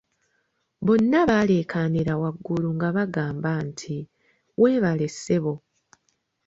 [0.85, 3.95] Bonna baleekaanira waggulu nga bagamba nti
[4.61, 5.53] "weebale ssebo"